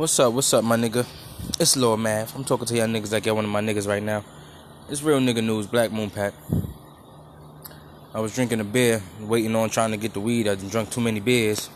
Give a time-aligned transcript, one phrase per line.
[0.00, 0.32] What's up?
[0.32, 1.06] What's up, my nigga?
[1.60, 2.34] It's Lord Mav.
[2.34, 4.24] I'm talking to y'all niggas like y'all one of my niggas right now.
[4.88, 6.32] It's real nigga news, Black Moon Pack.
[8.14, 10.48] I was drinking a beer, waiting on trying to get the weed.
[10.48, 11.68] I drunk too many beers.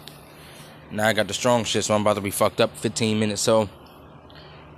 [0.91, 3.43] Now I got the strong shit, so I'm about to be fucked up 15 minutes,
[3.43, 3.69] so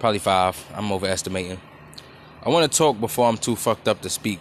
[0.00, 0.60] probably five.
[0.74, 1.60] I'm overestimating.
[2.42, 4.40] I want to talk before I'm too fucked up to speak.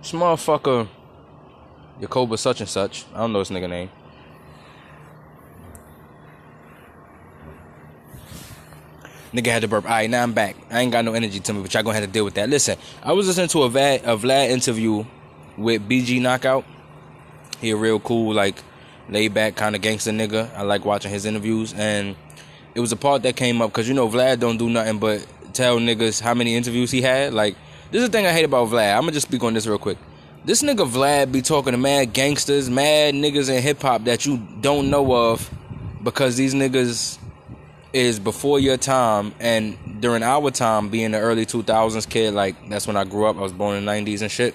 [0.00, 0.88] This motherfucker,
[2.00, 3.04] Jacoba such and such.
[3.14, 3.90] I don't know his nigga name.
[9.34, 9.84] Nigga had to burp.
[9.84, 10.54] All right, now I'm back.
[10.70, 12.48] I ain't got no energy to me, but y'all gonna have to deal with that.
[12.48, 15.04] Listen, I was listening to a Vlad, a Vlad interview
[15.56, 16.64] with BG Knocc Out.
[17.60, 18.62] He a real cool, like
[19.08, 20.54] laid back kind of gangster nigga.
[20.54, 22.14] I like watching his interviews, and
[22.76, 25.26] it was a part that came up because you know Vlad don't do nothing but
[25.52, 27.34] tell niggas how many interviews he had.
[27.34, 27.56] Like
[27.90, 28.94] this is the thing I hate about Vlad.
[28.94, 29.98] I'm gonna just speak on this real quick.
[30.44, 34.36] This nigga Vlad be talking to mad gangsters, mad niggas in hip hop that you
[34.60, 35.50] don't know of
[36.04, 37.18] because these niggas
[37.94, 42.88] is before your time and during our time being the early 2000s kid like that's
[42.88, 43.36] when i grew up.
[43.36, 44.54] I was born in the 90s and shit.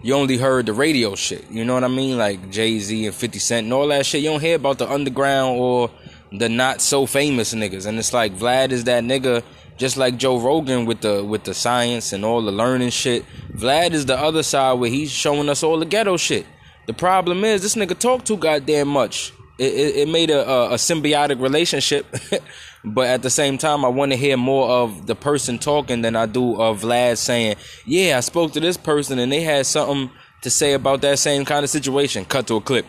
[0.00, 1.50] You only heard the radio shit.
[1.50, 2.16] You know what i mean?
[2.16, 4.22] Like jay-z and 50 cent and all that shit.
[4.22, 5.90] You don't hear about the underground or
[6.30, 7.86] the not so famous niggas.
[7.86, 9.42] And it's like vlad is that nigga
[9.76, 13.24] just like joe rogan with the with the science and all the learning shit.
[13.52, 16.46] Vlad is the other side where he's showing us all the ghetto shit.
[16.86, 20.70] The problem is this nigga talk too goddamn much it, it, it made a, a,
[20.70, 22.06] a symbiotic relationship.
[22.84, 26.16] but at the same time, I want to hear more of the person talking than
[26.16, 30.10] I do of Vlad saying, "Yeah, I spoke to this person and they had something
[30.42, 32.86] to say about that same kind of situation." Cut to a clip.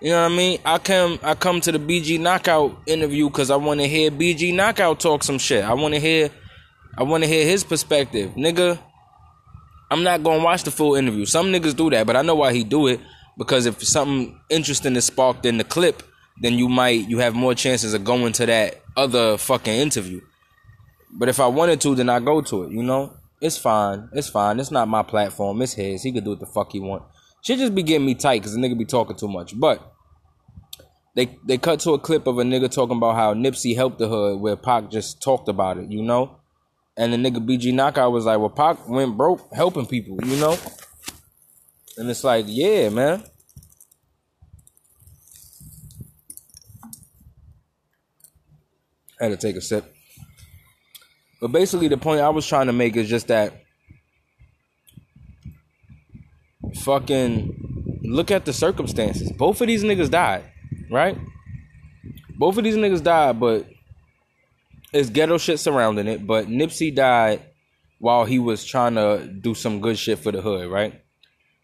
[0.00, 0.60] You know what I mean?
[0.64, 4.12] I come I come to the BG Knocc Out interview because I want to hear
[4.12, 5.64] BG Knocc Out talk some shit.
[5.64, 6.30] I want to hear
[6.96, 8.78] I want to hear his perspective, nigga.
[9.90, 11.26] I'm not gonna watch the full interview.
[11.26, 13.00] Some niggas do that, but I know why he do it
[13.38, 16.02] because if something interesting is sparked in the clip,
[16.40, 20.20] then you might you have more chances of going to that other fucking interview.
[21.12, 22.72] But if I wanted to, then I go to it.
[22.72, 24.08] You know, it's fine.
[24.12, 24.60] It's fine.
[24.60, 25.62] It's not my platform.
[25.62, 26.02] It's his.
[26.02, 27.02] He could do what the fuck he want.
[27.42, 29.58] Should just be getting me tight because the nigga be talking too much.
[29.58, 29.80] But
[31.14, 34.08] they they cut to a clip of a nigga talking about how Nipsey helped the
[34.08, 35.90] hood, where Pac just talked about it.
[35.90, 36.36] You know,
[36.96, 40.36] and the nigga BG Knocc Out was like, "Well, Pac went broke helping people." You
[40.36, 40.58] know.
[41.96, 43.22] And it's like, yeah, man.
[49.18, 49.94] I had to take a sip.
[51.40, 53.62] But basically, the point I was trying to make is just that
[56.80, 59.32] fucking look at the circumstances.
[59.32, 60.44] Both of these niggas died,
[60.90, 61.18] right?
[62.38, 63.66] Both of these niggas died, but
[64.92, 66.26] it's ghetto shit surrounding it.
[66.26, 67.42] But Nipsey died
[67.98, 71.02] while he was trying to do some good shit for the hood, right?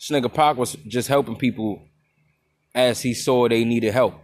[0.02, 1.80] This nigga Pac was just helping people
[2.74, 4.14] as he saw they needed help.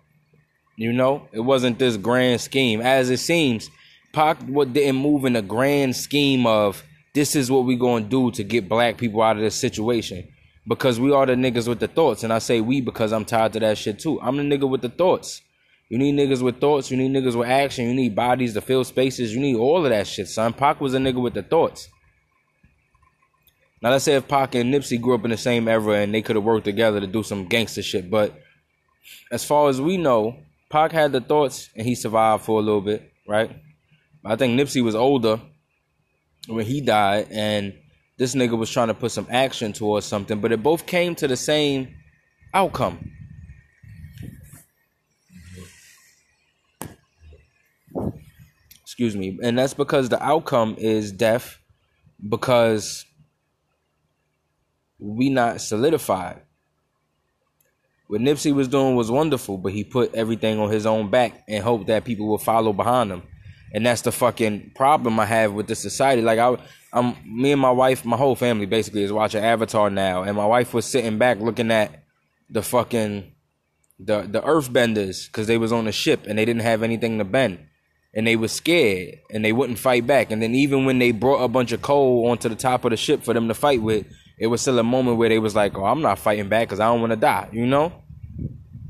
[0.76, 2.80] You know, it wasn't this grand scheme.
[2.80, 3.70] As it seems,
[4.12, 6.82] Pac didn't move in a grand scheme of
[7.14, 10.26] this is what we gonna do to get black people out of this situation.
[10.66, 12.24] Because we are the niggas with the thoughts.
[12.24, 14.20] And I say we because I'm tired to that shit too.
[14.20, 15.42] I'm the nigga with the thoughts.
[15.88, 18.82] You need niggas with thoughts, you need niggas with action, you need bodies to fill
[18.82, 20.52] spaces, you need all of that shit, son.
[20.52, 21.88] Pac was a nigga with the thoughts.
[23.80, 26.22] Now let's say if Pac and Nipsey grew up in the same era and they
[26.22, 28.40] could have worked together to do some gangster shit, but
[29.30, 30.36] as far as we know,
[30.68, 33.50] Pac had the thoughts and he survived for a little bit, right?
[34.24, 35.40] I think Nipsey was older
[36.48, 37.74] when he died, and
[38.16, 41.28] this nigga was trying to put some action towards something, but it both came to
[41.28, 41.94] the same
[42.52, 43.12] outcome.
[48.82, 49.38] Excuse me.
[49.42, 51.58] And that's because the outcome is death
[52.28, 53.04] because
[54.98, 56.42] we not solidified.
[58.08, 61.62] What Nipsey was doing was wonderful, but he put everything on his own back and
[61.62, 63.22] hoped that people will follow behind him.
[63.74, 66.22] And that's the fucking problem I have with the society.
[66.22, 66.56] Like I,
[66.92, 70.46] I'm me and my wife, my whole family basically is watching Avatar now, and my
[70.46, 72.02] wife was sitting back looking at
[72.48, 73.30] the fucking
[73.98, 77.24] the the Earthbenders because they was on the ship and they didn't have anything to
[77.24, 77.58] bend,
[78.14, 80.30] and they were scared and they wouldn't fight back.
[80.30, 82.96] And then even when they brought a bunch of coal onto the top of the
[82.96, 84.06] ship for them to fight with,
[84.38, 86.80] it was still a moment where they was like, "Oh, I'm not fighting back because
[86.80, 87.92] I don't want to die." You know,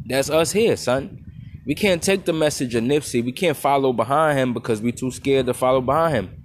[0.05, 1.25] that's us here, son.
[1.67, 3.23] We can't take the message of Nipsey.
[3.23, 6.39] We can't follow behind him because we too scared to follow behind him.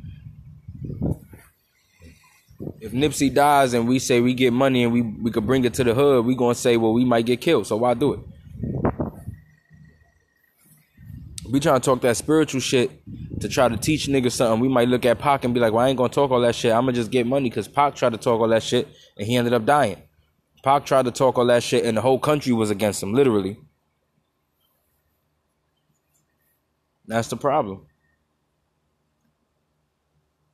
[2.79, 5.73] If Nipsey dies and we say we get money and we, we could bring it
[5.75, 7.67] to the hood, we gonna say, well, we might get killed.
[7.67, 8.19] So why do it?
[11.50, 12.91] We trying to talk that spiritual shit
[13.43, 15.85] to try to teach niggas something, we might look at Pac and be like, well,
[15.85, 16.71] I ain't gonna talk all that shit.
[16.73, 18.87] I'm gonna just get money because Pac tried to talk all that shit
[19.17, 20.01] and he ended up dying.
[20.63, 23.57] Pac tried to talk all that shit and the whole country was against him, literally.
[27.05, 27.85] That's the problem.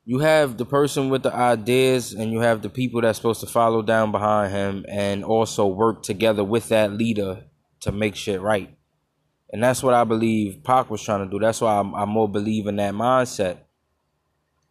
[0.03, 3.45] You have the person with the ideas and you have the people that's supposed to
[3.45, 7.43] follow down behind him and also work together with that leader
[7.81, 8.75] to make shit right.
[9.51, 11.39] And that's what I believe Pac was trying to do.
[11.39, 13.57] That's why I'm, I more believe in that mindset.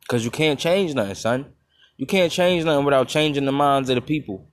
[0.00, 1.46] Because you can't change nothing, son.
[1.96, 4.46] You can't change nothing without changing the minds of the people.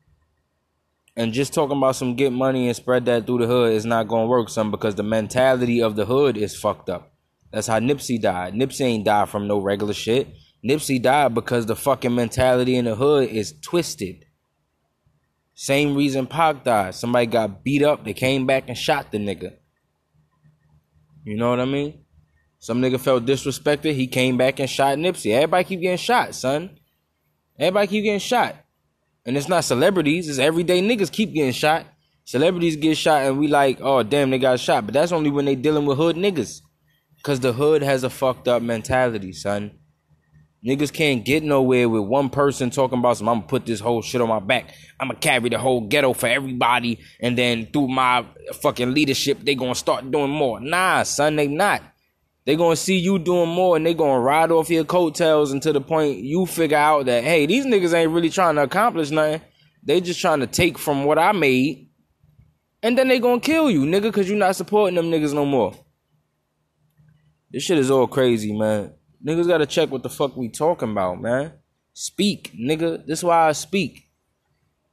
[1.15, 4.07] And just talking about some get money and spread that through the hood is not
[4.07, 7.13] gonna work, son, because the mentality of the hood is fucked up.
[7.51, 8.53] That's how Nipsey died.
[8.53, 10.27] Nipsey ain't died from no regular shit.
[10.67, 14.25] Nipsey died because the fucking mentality in the hood is twisted.
[15.53, 16.95] Same reason Pac died.
[16.95, 19.53] Somebody got beat up, they came back and shot the nigga.
[21.25, 22.05] You know what I mean?
[22.59, 25.33] Some nigga felt disrespected, he came back and shot Nipsey.
[25.33, 26.77] Everybody keep getting shot, son.
[27.59, 28.55] Everybody keep getting shot.
[29.25, 31.87] And it's not celebrities, it's everyday niggas keep getting shot.
[32.25, 34.85] Celebrities get shot and we like, oh damn, they got shot.
[34.85, 36.61] But that's only when they dealing with hood niggas.
[37.23, 39.71] Cause the hood has a fucked up mentality, son.
[40.65, 43.29] Niggas can't get nowhere with one person talking about some.
[43.29, 44.73] I'm gonna put this whole shit on my back.
[44.99, 48.25] I'm gonna carry the whole ghetto for everybody, and then through my
[48.61, 50.59] fucking leadership, they gonna start doing more.
[50.59, 51.83] Nah, son, they not.
[52.45, 55.81] They gonna see you doing more, and they gonna ride off your coattails until the
[55.81, 59.41] point you figure out that hey, these niggas ain't really trying to accomplish nothing.
[59.83, 61.89] They just trying to take from what I made,
[62.81, 65.75] and then they gonna kill you, nigga, cause you not supporting them niggas no more.
[67.51, 68.93] This shit is all crazy, man.
[69.25, 71.53] Niggas gotta check what the fuck we talking about, man.
[71.93, 73.05] Speak, nigga.
[73.05, 74.09] This is why I speak.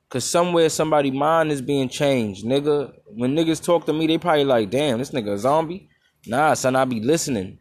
[0.08, 2.92] Cause somewhere somebody mind is being changed, nigga.
[3.06, 5.88] When niggas talk to me, they probably like, damn, this nigga a zombie.
[6.26, 7.58] Nah, son, I be listening.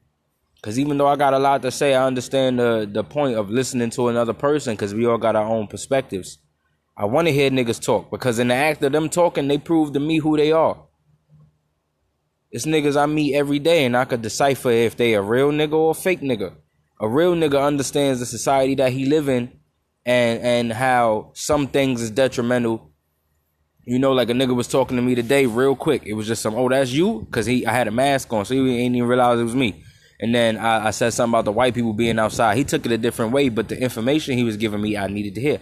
[0.62, 3.50] Cause even though I got a lot to say, I understand the the point of
[3.50, 4.77] listening to another person.
[4.77, 6.38] Cause we all got our own perspectives.
[6.95, 9.91] I want to hear niggas talk because in the act of them talking, they prove
[9.94, 10.77] to me who they are.
[12.51, 15.73] It's niggas I meet every day, and I could decipher if they a real nigga
[15.73, 16.53] or a fake nigga.
[17.01, 19.51] A real nigga understands the society that he live in,
[20.06, 22.92] and and how some things is detrimental.
[23.86, 26.03] You know, like a nigga was talking to me today, real quick.
[26.06, 28.53] It was just some, oh, that's you, cause he I had a mask on, so
[28.53, 29.83] he ain't even realize it was me.
[30.19, 32.56] And then I, I said something about the white people being outside.
[32.56, 35.33] He took it a different way, but the information he was giving me, I needed
[35.36, 35.59] to hear,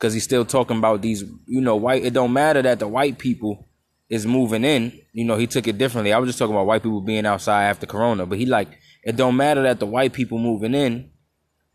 [0.00, 2.04] cause he's still talking about these, you know, white.
[2.04, 3.68] It don't matter that the white people
[4.08, 6.12] is moving in, you know, he took it differently.
[6.12, 8.68] I was just talking about white people being outside after Corona, but he like
[9.02, 11.10] it don't matter that the white people moving in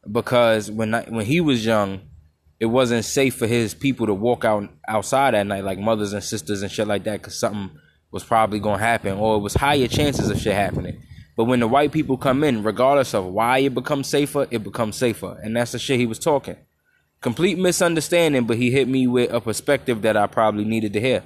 [0.09, 2.01] because when I, when he was young,
[2.59, 6.23] it wasn't safe for his people to walk out outside at night like mothers and
[6.23, 7.77] sisters and shit like that because something
[8.11, 11.01] was probably gonna happen or it was higher chances of shit happening.
[11.35, 14.95] But when the white people come in, regardless of why it becomes safer, it becomes
[14.95, 16.55] safer, and that's the shit he was talking.
[17.21, 21.23] Complete misunderstanding, but he hit me with a perspective that I probably needed to hear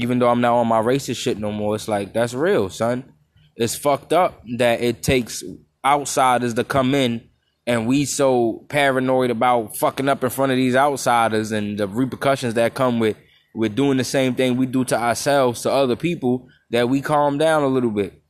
[0.00, 3.12] even though I'm not on my racist shit no more, it's like that's real, son.
[3.58, 5.42] It's fucked up that it takes
[5.84, 7.28] outsiders to come in
[7.66, 12.54] and we so paranoid about fucking up in front of these outsiders and the repercussions
[12.54, 13.16] that come with
[13.54, 17.36] with doing the same thing we do to ourselves to other people that we calm
[17.36, 18.22] down a little bit.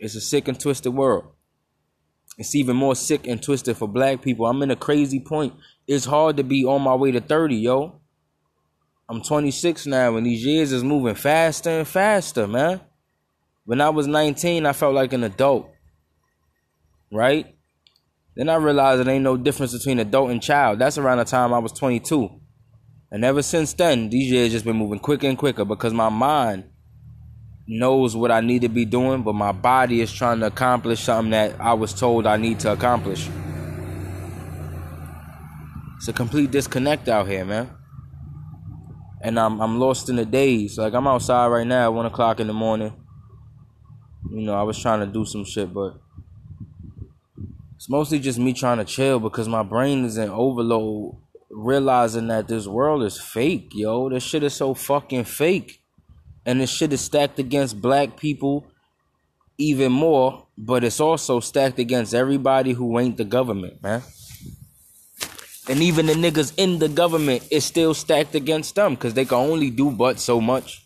[0.00, 1.26] It's a sick and twisted world.
[2.38, 4.46] It's even more sick and twisted for black people.
[4.46, 5.52] I'm in a crazy point.
[5.86, 8.00] It's hard to be on my way to 30, yo.
[9.08, 12.80] I'm 26 now, and these years is moving faster and faster, man.
[13.64, 15.70] When I was 19, I felt like an adult,
[17.10, 17.54] right?
[18.36, 20.78] Then I realized it ain't no difference between adult and child.
[20.78, 22.28] That's around the time I was 22.
[23.10, 26.64] And ever since then, these years just been moving quicker and quicker because my mind
[27.66, 31.30] knows what I need to be doing, but my body is trying to accomplish something
[31.30, 33.28] that I was told I need to accomplish.
[35.96, 37.70] It's a complete disconnect out here, man
[39.24, 40.76] and I'm I'm lost in the days.
[40.76, 42.92] Like I'm outside right now at one o'clock in the morning.
[44.30, 45.96] You know, I was trying to do some shit, but
[47.76, 51.16] it's mostly just me trying to chill because my brain is in overload,
[51.50, 54.08] realizing that this world is fake, yo.
[54.08, 55.80] This shit is so fucking fake.
[56.46, 58.66] And this shit is stacked against black people
[59.58, 64.02] even more, but it's also stacked against everybody who ain't the government, man.
[65.68, 69.38] And even the niggas in the government is still stacked against them because they can
[69.38, 70.83] only do but so much.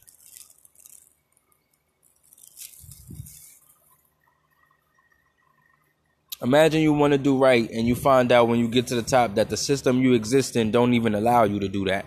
[6.42, 9.02] Imagine you want to do right and you find out when you get to the
[9.02, 12.07] top that the system you exist in don't even allow you to do that.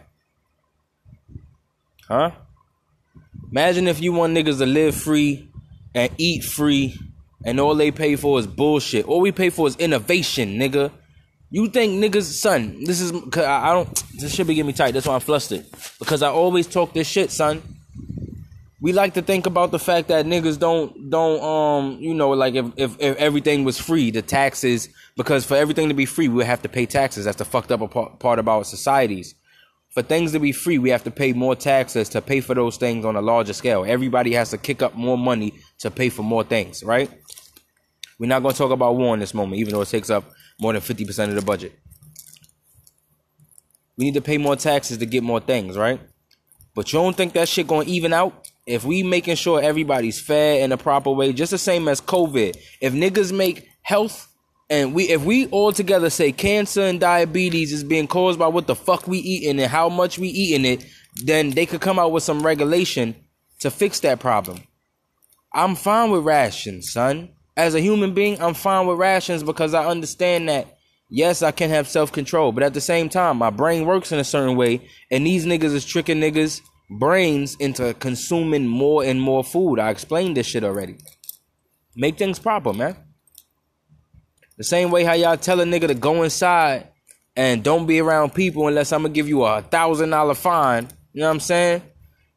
[2.08, 2.32] Huh?
[3.52, 5.50] Imagine if you want niggas to live free
[5.94, 6.98] and eat free
[7.44, 9.06] and all they pay for is bullshit.
[9.06, 10.92] All we pay for is innovation, nigga.
[11.50, 14.94] You think niggas, son, this is, I, don't, this shit be getting me tight.
[14.94, 15.66] That's why I'm flustered.
[16.00, 17.62] Because I always talk this shit, son.
[18.82, 22.56] We like to think about the fact that niggas don't don't um you know like
[22.56, 26.44] if if, if everything was free the taxes because for everything to be free we
[26.44, 27.26] have to pay taxes.
[27.26, 29.36] That's the fucked up part, about societies.
[29.92, 32.78] For things to be free we have to pay more taxes to pay for those
[32.78, 33.86] things on a larger scale.
[33.88, 37.10] Everybody has to kick up more money to pay for more things right?
[38.20, 40.26] We're not going to talk about war in this moment even though it takes up
[40.60, 41.74] more than 50% of the budget.
[43.98, 46.00] We need to pay more taxes to get more things right?
[46.74, 50.20] But you don't think that shit going to even out if we making sure everybody's
[50.20, 52.56] fed in a proper way, just the same as COVID.
[52.80, 54.28] If niggas make health
[54.70, 58.68] and we if we all together say cancer and diabetes is being caused by what
[58.68, 62.12] the fuck we eating and how much we eating it, then they could come out
[62.12, 63.16] with some regulation
[63.60, 64.60] to fix that problem.
[65.54, 67.30] I'm fine with rations, son.
[67.58, 70.78] As a human being, I'm fine with rations because I understand that
[71.10, 74.20] yes, I can have self control, but at the same time, my brain works in
[74.20, 79.44] a certain way, and these niggas is tricking niggas brains into consuming more and more
[79.44, 79.80] food.
[79.80, 80.98] I explained this shit already.
[81.96, 82.98] Make things proper, man.
[84.58, 86.90] The same way how y'all tell a nigga to go inside
[87.36, 90.90] and don't be around people unless I'm gonna give you a thousand dollar fine.
[91.14, 91.82] You know what I'm saying?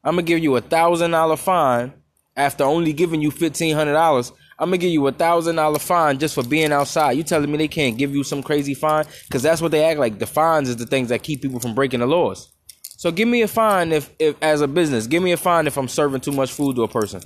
[0.03, 1.93] I'm gonna give you a thousand dollar fine
[2.35, 4.31] after only giving you fifteen hundred dollars.
[4.57, 7.11] I'm gonna give you a thousand dollar fine just for being outside.
[7.11, 9.05] You telling me they can't give you some crazy fine?
[9.29, 10.17] Cause that's what they act like.
[10.17, 12.54] The fines is the things that keep people from breaking the laws.
[12.97, 15.77] So give me a fine if, if as a business, give me a fine if
[15.77, 17.21] I'm serving too much food to a person.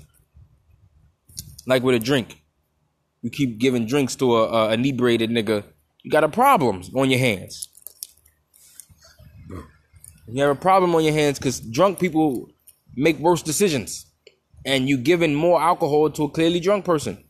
[1.66, 2.42] Like with a drink.
[3.22, 5.64] You keep giving drinks to a, a inebriated nigga,
[6.04, 7.68] you got a problem on your hands.
[10.28, 12.50] You have a problem on your hands because drunk people
[12.96, 14.06] make worse decisions.
[14.66, 17.24] And you giving more alcohol to a clearly drunk person.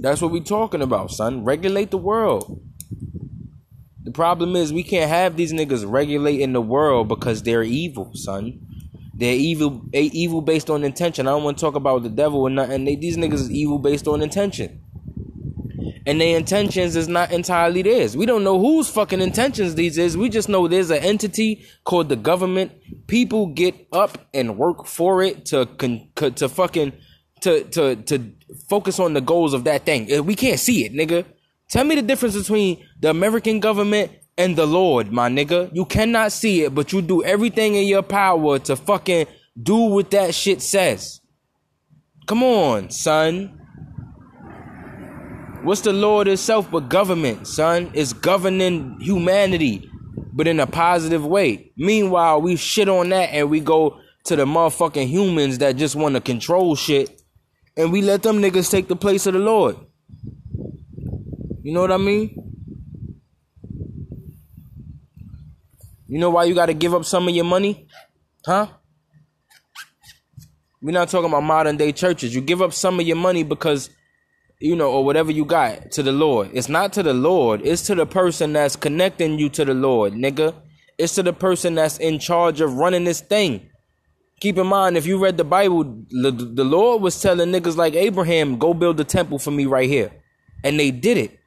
[0.00, 1.44] That's what we're talking about, son.
[1.44, 2.60] Regulate the world.
[4.04, 8.60] The problem is we can't have these niggas regulating the world because they're evil, son.
[9.14, 11.26] They're evil, evil based on intention.
[11.26, 12.84] I don't want to talk about the devil or nothing.
[12.84, 14.82] They, these niggas is evil based on intention,
[16.04, 18.16] and their intentions is not entirely theirs.
[18.16, 20.16] We don't know whose fucking intentions these is.
[20.16, 22.72] We just know there's an entity called the government.
[23.06, 26.92] People get up and work for it to con, to fucking
[27.42, 28.32] to to to
[28.68, 30.10] focus on the goals of that thing.
[30.10, 31.24] Eh, we can't see it, nigga.
[31.74, 35.74] Tell me the difference between the American government and the Lord, my nigga.
[35.74, 39.26] You cannot see it, but you do everything in your power to fucking
[39.60, 41.20] do what that shit says.
[42.28, 43.60] Come on, son.
[45.64, 47.90] What's the Lord itself but government, son?
[47.92, 49.90] It's governing humanity,
[50.32, 51.72] but in a positive way.
[51.76, 56.14] Meanwhile, we shit on that and we go to the motherfucking humans that just want
[56.14, 57.20] to control shit
[57.76, 59.74] and we let them niggas take the place of the Lord.
[61.64, 62.36] You know what I mean?
[66.06, 67.88] You know why you got to give up some of your money?
[68.44, 68.66] Huh?
[70.82, 72.34] We're not talking about modern day churches.
[72.34, 73.88] You give up some of your money because,
[74.60, 76.50] you know, or whatever you got to the Lord.
[76.52, 80.12] It's not to the Lord, it's to the person that's connecting you to the Lord,
[80.12, 80.54] nigga.
[80.98, 83.70] It's to the person that's in charge of running this thing.
[84.40, 87.94] Keep in mind, if you read the Bible, the, the Lord was telling niggas like
[87.94, 90.12] Abraham, go build a temple for me right here.
[90.62, 91.40] And they did it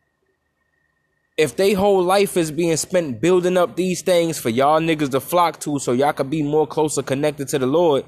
[1.38, 5.20] if they whole life is being spent building up these things for y'all niggas to
[5.20, 8.06] flock to so y'all could be more closer connected to the Lord,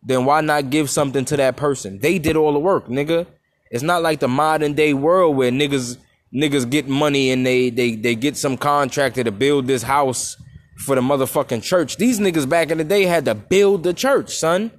[0.00, 1.98] then why not give something to that person?
[1.98, 3.26] They did all the work, nigga.
[3.70, 5.98] It's not like the modern day world where niggas
[6.32, 10.36] niggas get money and they they they get some contractor to build this house
[10.84, 11.96] for the motherfucking church.
[11.96, 14.70] These niggas back in the day had to build the church, son,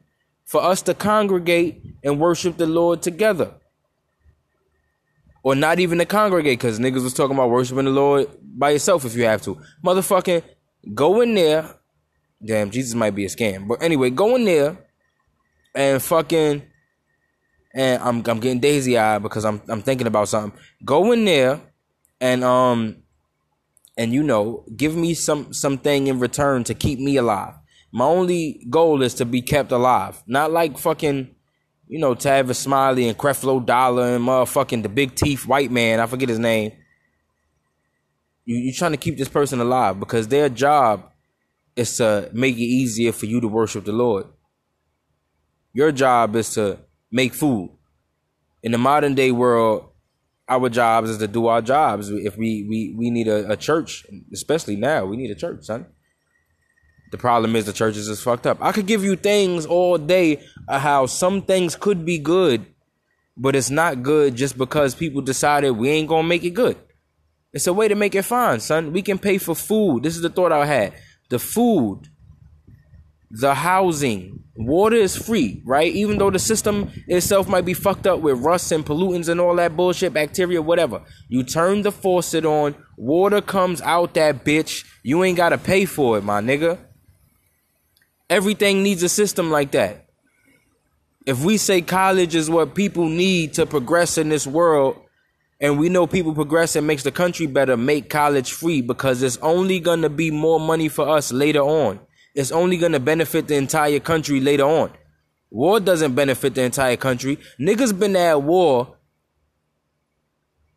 [0.46, 3.56] for us to congregate and worship the Lord together
[5.48, 9.06] or not even to congregate, because niggas was talking about worshiping the Lord by yourself
[9.06, 9.58] if you have to.
[9.82, 10.44] Motherfucking
[10.94, 11.74] go in there.
[12.46, 13.66] Damn, Jesus might be a scam.
[13.66, 14.78] But anyway, go in there
[15.74, 16.64] and fucking
[17.74, 20.60] and I'm I'm getting daisy eyed because I'm I'm thinking about something.
[20.84, 21.62] Go in there
[22.20, 23.04] and um
[23.98, 27.54] and you know, give me some something in return to keep me alive.
[27.94, 30.22] My only goal is to be kept alive.
[30.28, 31.37] Not like fucking
[31.88, 36.06] you know, Tavis Smiley and Creflo Dollar and motherfucking the big teeth white man, I
[36.06, 36.74] forget his name.
[38.46, 41.12] You you trying to keep this person alive because their job
[41.76, 44.26] is to make it easier for you to worship the Lord.
[45.74, 46.80] Your job is to
[47.12, 47.72] make food.
[48.64, 49.90] In the modern day world,
[50.50, 52.10] our jobs is to do our jobs.
[52.10, 55.86] If we we we need a, a church, especially now, we need a church, son.
[57.12, 58.58] The problem is the churches is fucked up.
[58.62, 62.66] I could give you things all day how some things could be good,
[63.38, 66.78] but it's not good just because people decided we ain't gonna make it good.
[67.54, 68.92] It's a way to make it fine, son.
[68.92, 70.04] We can pay for food.
[70.04, 70.94] This is the thought I had.
[71.30, 72.10] The food
[73.32, 74.44] the housing.
[74.56, 75.94] Water is free, right?
[75.94, 79.56] Even though the system itself might be fucked up with rust and pollutants and all
[79.56, 81.02] that bullshit, bacteria, whatever.
[81.28, 84.86] You turn the faucet on, water comes out that bitch.
[85.04, 86.80] You ain't gotta pay for it, my nigga.
[88.30, 90.06] Everything needs a system like that.
[91.26, 95.02] If we say college is what people need to progress in this world,
[95.60, 99.38] and we know people progress and makes the country better, make college free because it's
[99.38, 102.00] only gonna be more money for us later on
[102.38, 104.92] it's only gonna benefit the entire country later on.
[105.50, 107.40] War doesn't benefit the entire country.
[107.60, 108.96] Niggas been at war,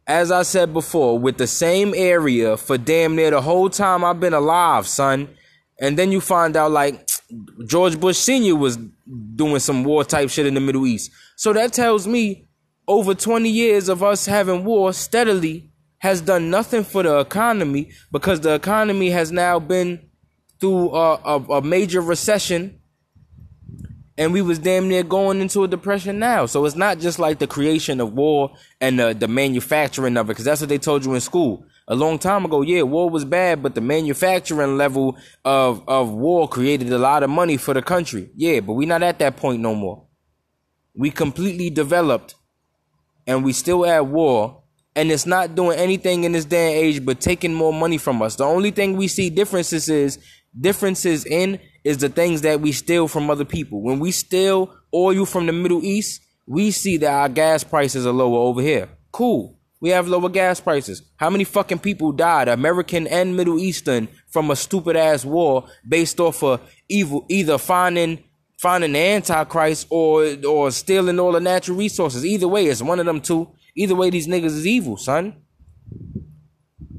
[0.07, 4.19] as I said before, with the same area for damn near the whole time I've
[4.19, 5.29] been alive, son.
[5.79, 7.10] And then you find out like
[7.67, 8.57] George Bush Sr.
[8.57, 8.77] was
[9.35, 11.11] doing some war type shit in the Middle East.
[11.37, 12.49] So that tells me
[12.87, 18.41] over 20 years of us having war steadily has done nothing for the economy because
[18.41, 20.09] the economy has now been
[20.59, 22.81] through a, a, a major recession
[24.19, 26.45] and we was damn near going into a depression now.
[26.45, 30.29] So it's not just like the creation of war and the, the manufacturing of it,
[30.29, 32.63] because that's what they told you in school a long time ago.
[32.63, 37.29] Yeah, war was bad, but the manufacturing level of of war created a lot of
[37.29, 38.31] money for the country.
[38.37, 40.07] Yeah, but we're not at that point no more.
[40.95, 42.37] We completely developed,
[43.27, 44.63] and we still at war,
[44.95, 48.23] and it's not doing anything in this day and age but taking more money from
[48.23, 48.37] us.
[48.37, 50.19] The only thing we see differences is
[50.59, 53.83] differences in is the things that we steal from other people.
[53.83, 58.13] When we steal oil from the Middle East, we see that our gas prices are
[58.13, 58.89] lower over here.
[59.11, 59.60] Cool.
[59.81, 61.03] We have lower gas prices.
[61.17, 66.21] How many fucking people died, American and Middle Eastern, from a stupid ass war based
[66.21, 68.25] off of evil, either finding
[68.59, 72.27] finding the Antichrist or or stealing all the natural resources.
[72.27, 73.49] Either way, it's one of them two.
[73.75, 75.35] Either way, these niggas is evil, son.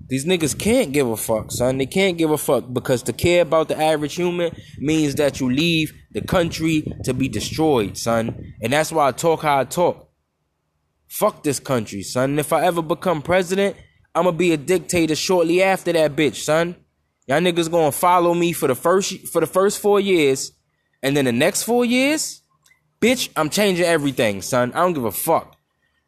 [0.07, 1.77] These niggas can't give a fuck, son.
[1.77, 5.49] They can't give a fuck because to care about the average human means that you
[5.49, 8.55] leave the country to be destroyed, son.
[8.61, 10.10] And that's why I talk how I talk.
[11.11, 12.39] Fuck this country, son.
[12.39, 13.75] if I ever become president,
[14.15, 16.77] I'm gonna be a dictator shortly after that bitch, son.
[17.27, 20.53] Y'all niggas gonna follow me for the first for the first four years,
[21.03, 22.41] and then the next four years,
[23.01, 24.71] bitch, I'm changing everything, son.
[24.71, 25.57] I don't give a fuck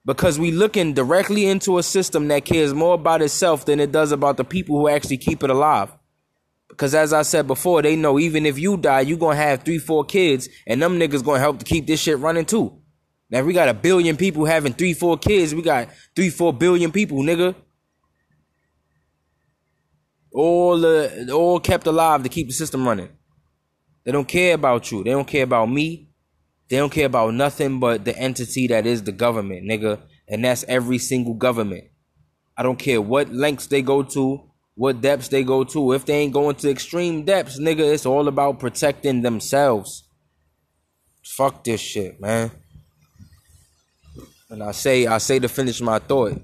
[0.06, 4.14] because we looking directly into a system that cares more about itself than it does
[4.14, 5.92] about the people who actually keep it alive.
[6.70, 9.80] Because as I said before, they know even if you die, you gonna have three,
[9.80, 12.80] four kids, and them niggas gonna help to keep this shit running too.
[13.34, 16.54] Now if we got a billion people having three, four kids, we got three, four
[16.54, 17.56] billion people, nigga.
[20.32, 23.10] All the all kept alive to keep the system running.
[24.04, 25.04] They don't care about you.
[25.04, 26.12] They don't care about me.
[26.70, 30.00] They don't care about nothing but the entity that is the government, nigga.
[30.28, 31.86] And that's every single government.
[32.56, 34.44] I don't care what lengths they go to,
[34.76, 35.94] what depths they go to.
[35.94, 40.04] If they ain't going to extreme depths, nigga, it's all about protecting themselves.
[41.24, 42.52] Fuck this shit, man.
[44.54, 46.42] And I say, I say to finish my thought,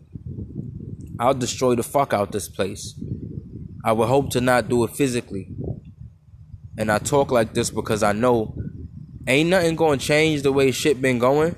[1.19, 2.99] I'll destroy the fuck out this place.
[3.85, 5.55] I would hope to not do it physically.
[6.77, 8.55] And I talk like this because I know
[9.29, 11.55] Ain't nothing gonna change the way shit been going.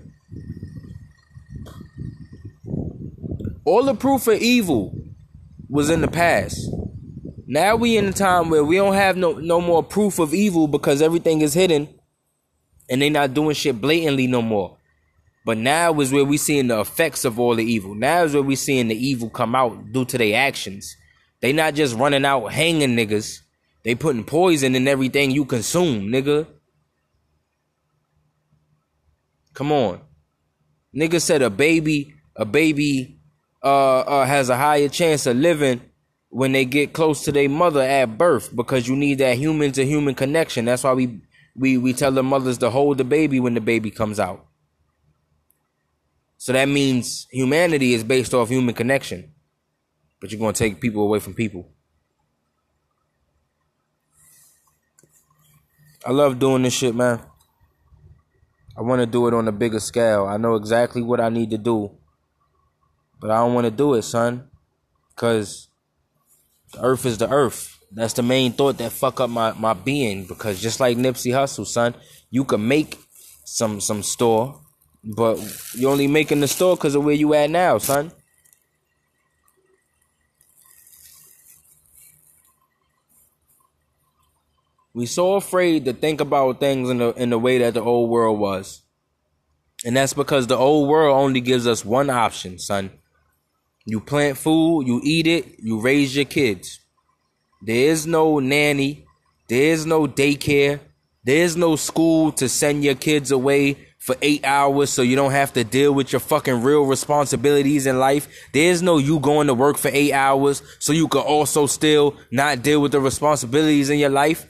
[3.63, 4.93] All the proof of evil
[5.69, 6.59] was in the past.
[7.47, 10.67] Now we in a time where we don't have no no more proof of evil
[10.67, 11.87] because everything is hidden
[12.89, 14.77] and they not doing shit blatantly no more.
[15.43, 17.95] But now is where we seeing the effects of all the evil.
[17.95, 20.95] Now is where we seeing the evil come out due to their actions.
[21.41, 23.39] They not just running out hanging niggas.
[23.83, 26.45] They putting poison in everything you consume, nigga.
[29.53, 30.01] Come on.
[30.95, 33.17] Nigga said a baby, a baby
[33.63, 35.81] uh, uh, has a higher chance of living
[36.29, 39.85] when they get close to their mother at birth because you need that human to
[39.85, 40.65] human connection.
[40.65, 41.21] That's why we
[41.55, 44.45] we we tell the mothers to hold the baby when the baby comes out.
[46.41, 49.31] So that means humanity is based off human connection.
[50.19, 51.69] But you're going to take people away from people.
[56.03, 57.21] I love doing this shit, man.
[58.75, 60.25] I want to do it on a bigger scale.
[60.25, 61.91] I know exactly what I need to do.
[63.19, 64.49] But I don't want to do it, son.
[65.15, 65.67] Cause
[66.73, 67.77] the earth is the earth.
[67.91, 70.25] That's the main thought that fuck up my, my being.
[70.25, 71.93] Because just like Nipsey Hussle, son,
[72.31, 72.97] you can make
[73.45, 74.60] some some store,
[75.03, 75.39] but
[75.73, 78.11] you're only making the store because of where you at now, son.
[84.93, 88.09] We so afraid to think about things in the in the way that the old
[88.09, 88.81] world was.
[89.85, 92.91] And that's because the old world only gives us one option, son.
[93.85, 96.79] You plant food, you eat it, you raise your kids.
[97.61, 99.05] There is no nanny,
[99.47, 100.81] there is no daycare,
[101.23, 105.53] There's no school to send your kids away for eight hours so you don't have
[105.53, 108.27] to deal with your fucking real responsibilities in life.
[108.51, 112.63] There's no you going to work for eight hours so you can also still not
[112.63, 114.47] deal with the responsibilities in your life.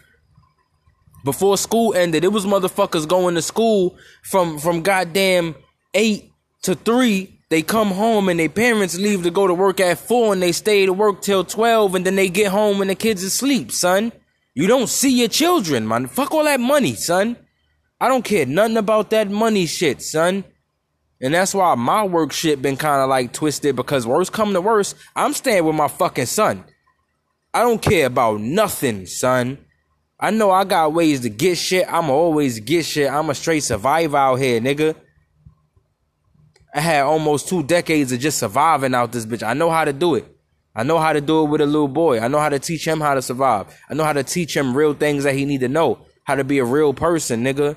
[1.26, 5.56] Before school ended, it was motherfuckers going to school from from goddamn
[5.94, 6.32] eight
[6.64, 7.38] to three.
[7.50, 10.54] They come home and their parents leave to go to work at four and they
[10.54, 14.14] stay to work till twelve and then they get home and the kids asleep, son.
[14.54, 16.08] You don't see your children, man.
[16.08, 17.36] Fuck all that money, son.
[18.02, 20.44] I don't care nothing about that money shit, son.
[21.22, 24.62] And that's why my work shit been kind of like twisted because worst come to
[24.62, 26.66] worst, I'm staying with my fucking son.
[27.54, 29.60] I don't care about nothing, son.
[30.20, 31.86] I know I got ways to get shit.
[31.88, 33.12] I'ma always get shit.
[33.12, 34.96] I'm a straight survivor out here, nigga.
[36.74, 39.44] I had almost two decades of just surviving out this bitch.
[39.44, 40.26] I know how to do it.
[40.74, 42.20] I know how to do it with a little boy.
[42.20, 43.68] I know how to teach him how to survive.
[43.92, 46.00] I know how to teach him real things that he need to know.
[46.24, 47.76] How to be a real person, nigga.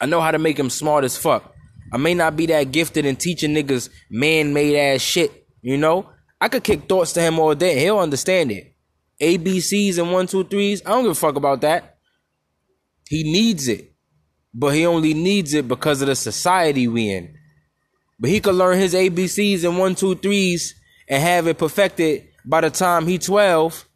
[0.00, 1.54] I know how to make him smart as fuck.
[1.92, 6.10] I may not be that gifted in teaching niggas man-made ass shit, you know?
[6.40, 8.74] I could kick thoughts to him all day he'll understand it.
[9.20, 10.82] ABCs and one, two, threes.
[10.86, 11.98] I don't give a fuck about that.
[13.08, 13.92] He needs it.
[14.54, 17.36] But he only needs it because of the society we in.
[18.20, 20.74] But he could learn his ABCs and one, two, threes
[21.08, 23.88] and have it perfected by the time he 12.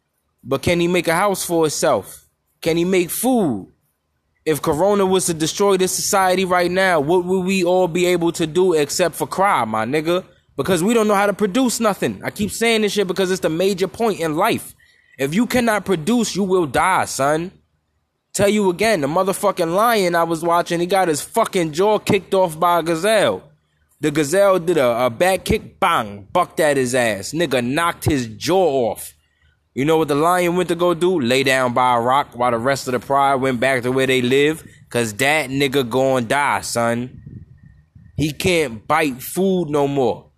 [0.43, 2.27] But can he make a house for himself?
[2.61, 3.72] Can he make food?
[4.45, 8.31] If Corona was to destroy this society right now, what would we all be able
[8.33, 10.25] to do except for cry, my nigga?
[10.57, 12.21] Because we don't know how to produce nothing.
[12.23, 14.75] I keep saying this shit because it's the major point in life.
[15.17, 17.51] If you cannot produce, you will die, son.
[18.33, 22.33] Tell you again, the motherfucking lion I was watching, he got his fucking jaw kicked
[22.33, 23.43] off by a gazelle.
[24.01, 27.31] The gazelle did a, a back kick, bang, bucked at his ass.
[27.31, 29.13] Nigga knocked his jaw off.
[29.73, 31.19] You know what the lion went to go do?
[31.19, 34.05] Lay down by a rock while the rest of the pride went back to where
[34.05, 34.63] they live.
[34.89, 37.19] Cause that nigga gon' die, son.
[38.15, 40.29] He can't bite food no more.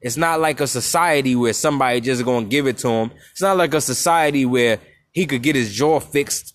[0.00, 3.10] It's not like a society where somebody just gonna give it to him.
[3.32, 4.78] It's not like a society where
[5.10, 6.54] he could get his jaw fixed.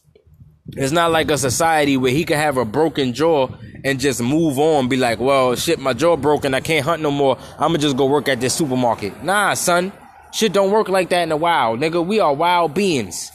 [0.70, 3.50] It's not like a society where he could have a broken jaw
[3.84, 7.12] and just move on, be like, well, shit, my jaw broken, I can't hunt no
[7.12, 7.38] more.
[7.60, 9.22] I'ma just go work at this supermarket.
[9.22, 9.92] Nah, son.
[10.34, 12.06] Shit don't work like that in the wild, nigga.
[12.06, 13.32] We are wild beings.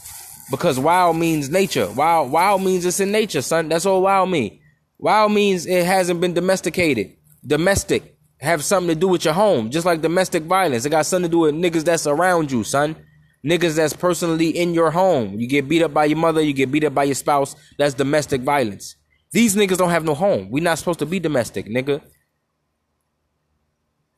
[0.50, 1.90] Because wild means nature.
[1.90, 3.68] Wild wild means it's in nature, son.
[3.68, 4.60] That's all wild mean.
[4.98, 7.16] Wild means it hasn't been domesticated.
[7.44, 10.84] Domestic have something to do with your home, just like domestic violence.
[10.84, 12.96] It got something to do with niggas that's around you, son.
[13.44, 15.38] Niggas that's personally in your home.
[15.38, 17.54] You get beat up by your mother, you get beat up by your spouse.
[17.78, 18.96] That's domestic violence.
[19.32, 20.50] These niggas don't have no home.
[20.50, 22.00] We not supposed to be domestic, nigga.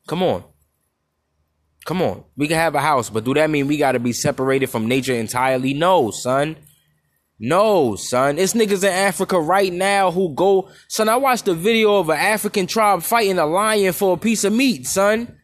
[0.06, 0.44] Come on.
[1.88, 2.22] Come on.
[2.36, 5.14] We can have a house, but do that mean we gotta be separated from nature
[5.14, 5.72] entirely?
[5.72, 6.58] No, son.
[7.40, 8.36] No, son.
[8.36, 10.68] It's niggas in Africa right now who go.
[10.88, 14.44] Son, I watched a video of an African tribe fighting a lion for a piece
[14.44, 15.34] of meat, son.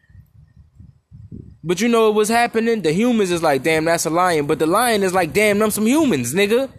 [1.63, 2.83] But you know what was happening?
[2.83, 4.45] The humans is like, damn, that's a lion.
[4.45, 6.71] But the lion is like, damn, them some humans, nigga.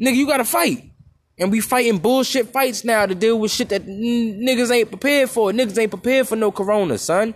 [0.00, 0.92] Nigga, you gotta fight.
[1.40, 5.28] And we fighting bullshit fights now to deal with shit that n- niggas ain't prepared
[5.28, 5.50] for.
[5.50, 7.34] Niggas ain't prepared for no corona, son.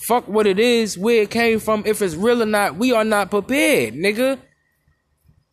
[0.00, 2.76] Fuck what it is, where it came from, if it's real or not.
[2.76, 4.38] We are not prepared, nigga.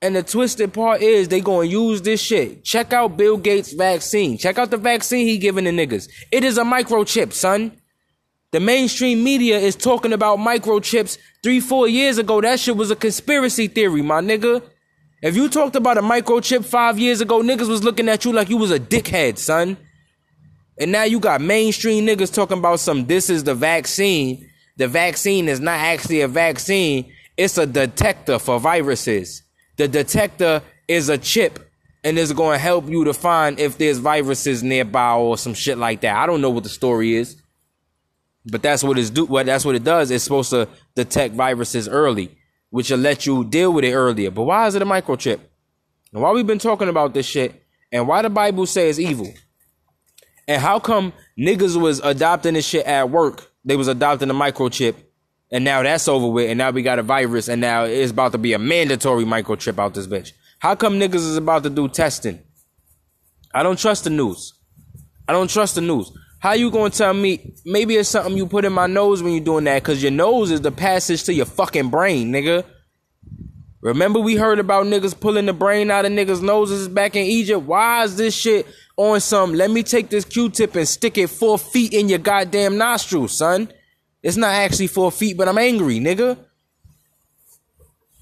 [0.01, 2.63] And the twisted part is they gonna use this shit.
[2.63, 4.37] Check out Bill Gates' vaccine.
[4.37, 6.07] Check out the vaccine he giving the niggas.
[6.31, 7.73] It is a microchip, son.
[8.51, 12.39] The mainstream media is talking about microchips three, four years ago.
[12.39, 14.63] That shit was a conspiracy theory, my nigga.
[15.21, 18.49] If you talked about a microchip five years ago, niggas was looking at you like
[18.49, 19.75] you was a dickhead, son.
[20.79, 24.49] And now you got mainstream niggas talking about some this is the vaccine.
[24.77, 27.11] The vaccine is not actually a vaccine.
[27.35, 29.43] It's a detector for viruses.
[29.77, 31.71] The detector is a chip
[32.03, 35.77] and it's going to help you to find if there's viruses nearby or some shit
[35.77, 36.15] like that.
[36.15, 37.41] I don't know what the story is.
[38.49, 40.09] But that's what it's do what that's what it does.
[40.09, 42.37] It's supposed to detect viruses early,
[42.69, 44.31] which will let you deal with it earlier.
[44.31, 45.39] But why is it a microchip?
[46.13, 47.61] And why we've been talking about this shit
[47.91, 49.33] and why the Bible says evil?
[50.47, 53.51] And how come niggas was adopting this shit at work?
[53.65, 54.95] They was adopting the microchip
[55.51, 58.33] and now that's over with, and now we got a virus, and now it's about
[58.33, 60.33] to be a mandatory microchip out this bitch.
[60.59, 62.41] How come niggas is about to do testing?
[63.53, 64.53] I don't trust the news.
[65.27, 66.11] I don't trust the news.
[66.39, 69.43] How you gonna tell me maybe it's something you put in my nose when you're
[69.43, 69.83] doing that?
[69.83, 72.63] Cause your nose is the passage to your fucking brain, nigga.
[73.81, 77.63] Remember we heard about niggas pulling the brain out of niggas' noses back in Egypt?
[77.63, 81.59] Why is this shit on some let me take this Q-tip and stick it four
[81.59, 83.71] feet in your goddamn nostril, son?
[84.23, 86.37] It's not actually four feet, but I'm angry, nigga.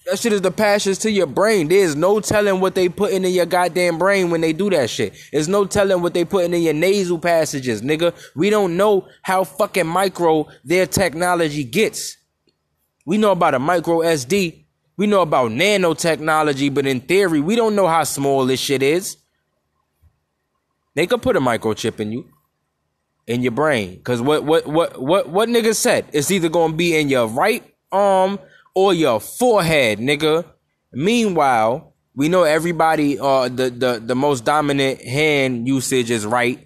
[0.06, 1.68] That shit is the passions to your brain.
[1.68, 5.16] There's no telling what they putting in your goddamn brain when they do that shit.
[5.32, 8.14] There's no telling what they putting in your nasal passages, nigga.
[8.36, 12.18] We don't know how fucking micro their technology gets.
[13.06, 14.65] We know about a micro SD.
[14.98, 19.18] We know about nanotechnology, but in theory, we don't know how small this shit is.
[20.96, 22.30] They could put a microchip in you,
[23.28, 24.02] in your brain.
[24.04, 26.06] Cause what what what what what nigga said?
[26.14, 28.40] It's either gonna be in your right arm
[28.74, 30.46] or your forehead, nigga.
[30.94, 36.65] Meanwhile, we know everybody uh the the the most dominant hand usage is right.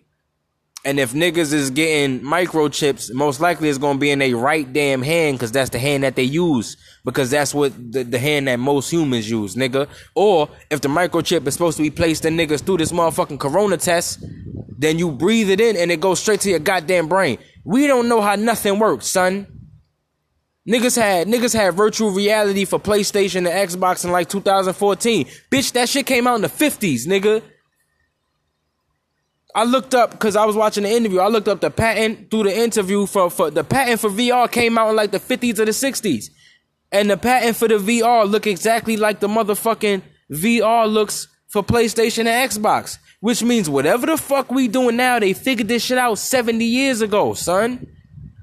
[0.85, 5.01] And if niggas is getting microchips, most likely it's gonna be in their right damn
[5.01, 6.77] hand because that's the hand that they use.
[7.03, 9.89] Because that's what the, the hand that most humans use, nigga.
[10.15, 13.77] Or if the microchip is supposed to be placed in niggas through this motherfucking corona
[13.77, 14.23] test,
[14.77, 17.37] then you breathe it in and it goes straight to your goddamn brain.
[17.65, 19.47] We don't know how nothing works, son.
[20.67, 25.25] Niggas had niggas had virtual reality for PlayStation and Xbox in like 2014.
[25.49, 27.41] Bitch, that shit came out in the 50s, nigga.
[29.59, 31.19] I looked up because I was watching the interview.
[31.19, 34.77] I looked up the patent through the interview for, for the patent for VR came
[34.77, 36.29] out in like the 50s or the 60s.
[36.93, 42.19] And the patent for the VR look exactly like the motherfucking VR looks for PlayStation
[42.19, 42.99] and Xbox.
[43.19, 47.01] Which means whatever the fuck we doing now, they figured this shit out 70 years
[47.01, 47.85] ago, son.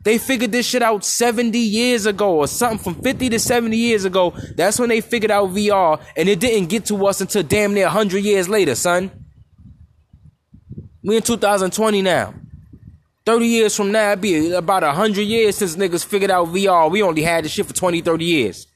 [0.04, 4.04] They figured this shit out 70 years ago or something from 50 to 70 years
[4.04, 4.34] ago.
[4.54, 7.86] That's when they figured out VR and it didn't get to us until damn near
[7.86, 9.25] 100 years later, son.
[11.06, 12.34] We in 2020 now.
[13.26, 16.90] 30 years from now, it'd be about 100 years since niggas figured out VR.
[16.90, 18.66] We only had this shit for 20, 30 years.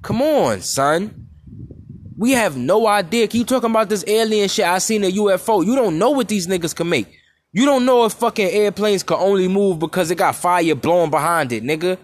[0.00, 1.28] Come on, son.
[2.16, 3.28] We have no idea.
[3.28, 4.64] Keep talking about this alien shit.
[4.64, 5.66] I seen a UFO.
[5.66, 7.14] You don't know what these niggas can make.
[7.52, 11.52] You don't know if fucking airplanes can only move because it got fire blowing behind
[11.52, 11.98] it, nigga.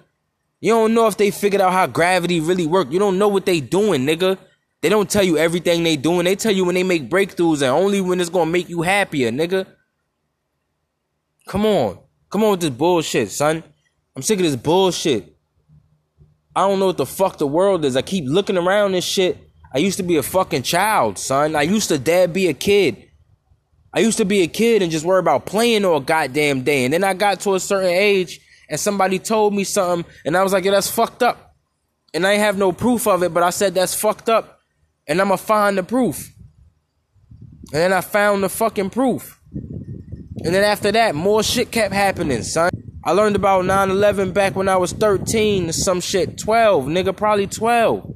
[0.61, 2.93] You don't know if they figured out how gravity really work.
[2.93, 4.37] You don't know what they doing, nigga.
[4.83, 6.25] They don't tell you everything they doing.
[6.25, 9.31] They tell you when they make breakthroughs and only when it's gonna make you happier,
[9.31, 9.65] nigga.
[11.47, 12.01] Come on.
[12.31, 13.63] Come on with this bullshit, son.
[14.17, 15.37] I'm sick of this bullshit.
[16.55, 17.97] I don't know what the fuck the world is.
[17.97, 19.39] I keep looking around this shit.
[19.73, 21.55] I used to be a fucking child, son.
[21.55, 23.09] I used to dad be a kid.
[23.95, 26.85] I used to be a kid and just worry about playing all goddamn day.
[26.85, 30.43] And then I got to a certain age and somebody told me something and I
[30.43, 31.55] was like, yeah, that's fucked up.
[32.13, 34.62] And I have no proof of it, but I said that's fucked up
[35.07, 36.33] and I'm gonna find the proof.
[37.73, 39.41] And then I found the fucking proof.
[39.55, 42.71] And then after that, more shit kept happening, son.
[43.05, 48.09] I learned about 9-11 back when I was 13, some shit, 12, nigga, probably 12.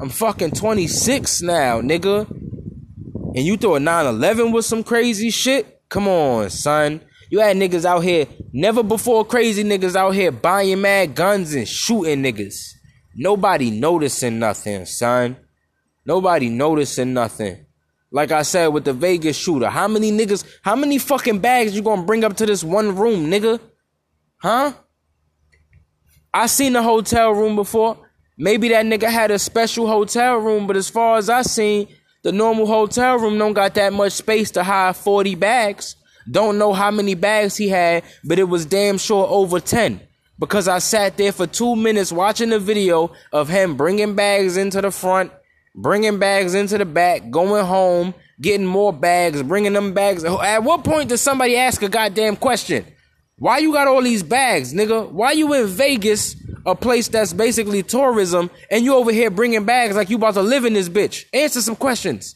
[0.00, 2.28] I'm fucking 26 now, nigga.
[2.30, 5.82] And you thought 9-11 was some crazy shit?
[5.88, 7.00] Come on, son.
[7.30, 11.66] You had niggas out here, never before crazy niggas out here buying mad guns and
[11.66, 12.54] shooting niggas.
[13.14, 15.36] Nobody noticing nothing, son.
[16.06, 17.66] Nobody noticing nothing.
[18.12, 21.82] Like I said with the Vegas shooter, how many niggas, how many fucking bags you
[21.82, 23.60] gonna bring up to this one room, nigga?
[24.36, 24.72] Huh?
[26.32, 27.98] I seen the hotel room before.
[28.38, 31.88] Maybe that nigga had a special hotel room, but as far as I seen,
[32.22, 35.96] the normal hotel room don't got that much space to hide 40 bags.
[36.30, 40.00] Don't know how many bags he had, but it was damn sure over 10.
[40.38, 44.80] Because I sat there for two minutes watching the video of him bringing bags into
[44.80, 45.32] the front
[45.76, 50.24] bringing bags into the back, going home, getting more bags, bringing them bags.
[50.24, 52.86] At what point does somebody ask a goddamn question?
[53.38, 55.10] Why you got all these bags, nigga?
[55.10, 59.94] Why you in Vegas, a place that's basically tourism, and you over here bringing bags
[59.94, 61.26] like you about to live in this bitch?
[61.34, 62.34] Answer some questions.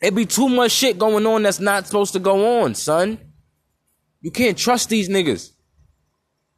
[0.00, 3.18] It be too much shit going on that's not supposed to go on, son.
[4.20, 5.50] You can't trust these niggas.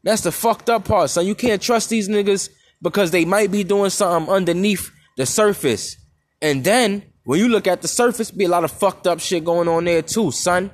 [0.02, 1.26] That's the fucked up part, son.
[1.26, 2.50] You can't trust these niggas
[2.82, 5.96] because they might be doing something underneath the surface.
[6.40, 9.44] And then when you look at the surface, be a lot of fucked up shit
[9.44, 10.70] going on there too, son.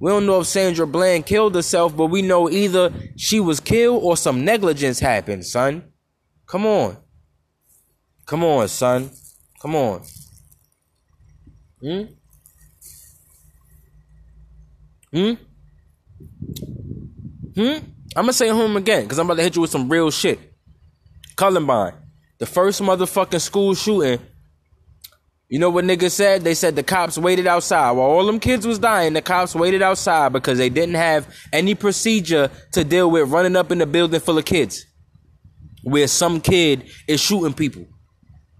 [0.00, 4.02] We don't know if Sandra Bland killed herself, but we know either she was killed
[4.02, 5.84] or some negligence happened, son.
[6.46, 6.98] Come on.
[8.26, 9.10] Come on, son.
[9.62, 10.02] Come on.
[11.80, 12.02] Hmm?
[15.12, 15.32] Hmm?
[17.54, 17.78] Hmm?
[18.16, 20.40] I'm gonna say home again, because I'm about to hit you with some real shit.
[21.36, 22.03] Columbine.
[22.44, 24.20] The first motherfucking school shooting.
[25.48, 26.42] You know what niggas said?
[26.42, 27.92] They said the cops waited outside.
[27.92, 31.74] While all them kids was dying, the cops waited outside because they didn't have any
[31.74, 34.84] procedure to deal with running up in the building full of kids.
[35.84, 37.86] Where some kid is shooting people.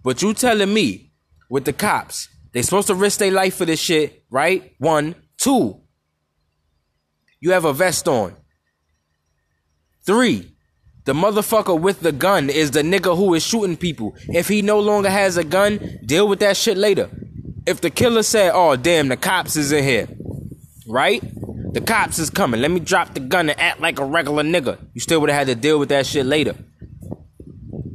[0.03, 1.13] But you telling me,
[1.51, 4.73] with the cops, they supposed to risk their life for this shit, right?
[4.79, 5.15] One.
[5.37, 5.83] Two.
[7.39, 8.35] You have a vest on.
[10.07, 10.54] Three.
[11.05, 14.15] The motherfucker with the gun is the nigga who is shooting people.
[14.29, 17.11] If he no longer has a gun, deal with that shit later.
[17.67, 20.09] If the killer said, "Oh damn, the cops is in here,"
[20.87, 21.23] right?
[21.75, 22.63] The cops is coming.
[22.63, 24.79] Let me drop the gun and act like a regular nigga.
[24.95, 26.55] You still would have had to deal with that shit later.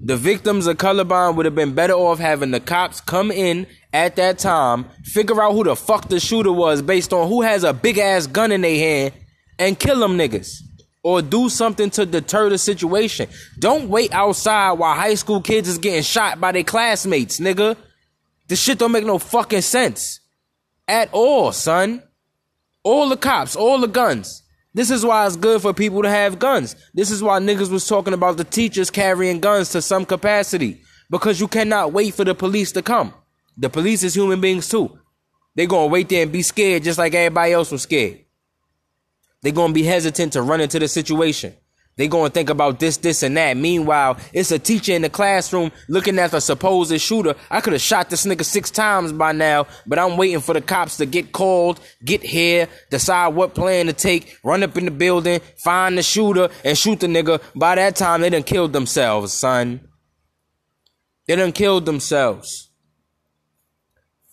[0.04, 4.18] The victims of Columbine would have been better off having the cops come in at
[4.18, 7.74] that time, figure out who the fuck the shooter was based on who has a
[7.74, 9.14] big ass gun in their hand,
[9.58, 10.62] and kill them niggas
[11.04, 13.30] or do something to deter the situation.
[13.58, 17.78] Don't wait outside while high school kids is getting shot by their classmates, nigga.
[18.48, 20.20] This shit don't make no fucking sense
[20.88, 22.04] at all, son.
[22.84, 24.44] All the cops, all the guns.
[24.74, 26.76] This is why it's good for people to have guns.
[26.94, 31.40] This is why niggas was talking about the teachers carrying guns to some capacity because
[31.40, 33.14] you cannot wait for the police to come.
[33.58, 34.98] The police is human beings too.
[35.56, 38.20] They gonna wait there and be scared just like everybody else was scared.
[39.42, 41.54] They're going to be hesitant to run into the situation.
[41.96, 43.58] They're going to think about this, this, and that.
[43.58, 47.36] Meanwhile, it's a teacher in the classroom looking at the supposed shooter.
[47.52, 50.62] I could have shot this nigga six times by now, but I'm waiting for the
[50.62, 54.92] cops to get called, get here, decide what plan to take, run up in the
[54.92, 57.42] building, find the shooter, and shoot the nigga.
[57.54, 59.82] By that time, they done killed themselves, son.
[61.28, 62.72] They done killed themselves.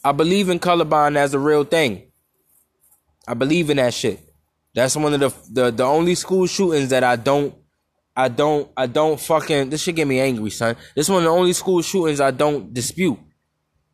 [0.05, 2.13] I believe in Columbine as a real thing.
[3.27, 4.26] I believe in that shit.
[4.77, 7.55] That's one of the the the only school shootings that I don't
[8.15, 10.77] I don't I don't fucking this should get me angry, son.
[10.95, 13.19] This one of the only school shootings I don't dispute.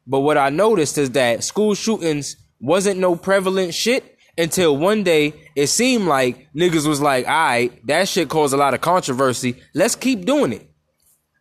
[0.04, 5.34] But what I noticed is that school shootings wasn't no prevalent shit until one day
[5.54, 9.62] it seemed like niggas was like, alright, that shit caused a lot of controversy.
[9.74, 10.68] Let's keep doing it.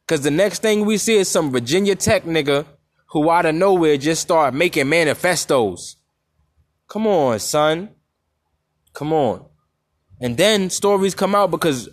[0.07, 2.67] Cause the next thing we see is some Virginia Tech nigga
[3.07, 5.95] who out of nowhere just start making manifestos.
[6.87, 7.89] Come on, son.
[8.93, 9.45] Come on.
[10.19, 11.89] And then stories come out because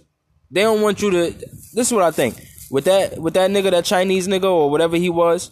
[0.50, 1.30] they don't want you to
[1.72, 2.40] this is what I think.
[2.70, 5.50] With that with that nigga, that Chinese nigga or whatever he was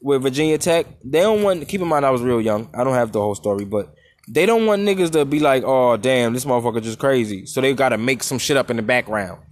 [0.00, 2.70] with Virginia Tech, they don't want keep in mind I was real young.
[2.74, 3.94] I don't have the whole story, but
[4.28, 7.46] they don't want niggas to be like, oh damn, this motherfucker just crazy.
[7.46, 9.42] So they gotta make some shit up in the background.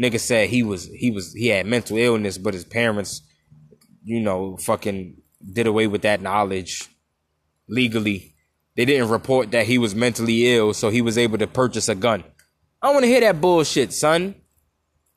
[0.00, 3.22] Nigga said he was he was he had mental illness, but his parents,
[4.04, 5.16] you know, fucking
[5.52, 6.88] did away with that knowledge
[7.68, 8.31] legally
[8.76, 11.94] they didn't report that he was mentally ill, so he was able to purchase a
[11.94, 12.24] gun.
[12.80, 14.34] I don't want to hear that bullshit, son.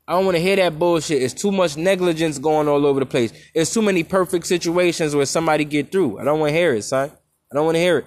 [0.07, 1.21] I don't want to hear that bullshit.
[1.21, 3.33] It's too much negligence going all over the place.
[3.55, 6.19] It's too many perfect situations where somebody get through.
[6.19, 7.11] I don't want to hear it, son.
[7.51, 8.05] I don't want to hear it.